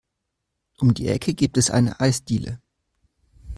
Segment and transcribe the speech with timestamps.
[0.79, 2.59] Um die Ecke gibt es eine Eisdiele.